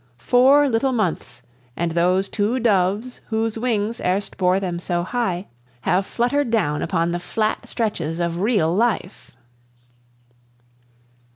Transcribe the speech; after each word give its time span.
Four 0.17 0.67
little 0.67 0.93
months, 0.93 1.43
and 1.77 1.91
those 1.91 2.27
two 2.27 2.59
doves, 2.59 3.21
whose 3.27 3.55
wings 3.59 4.01
erst 4.03 4.35
bore 4.35 4.59
them 4.59 4.79
so 4.79 5.03
high, 5.03 5.45
have 5.81 6.07
fluttered 6.07 6.49
down 6.49 6.81
upon 6.81 7.11
the 7.11 7.19
flat 7.19 7.69
stretches 7.69 8.19
of 8.19 8.39
real 8.41 8.73
life! 8.73 9.29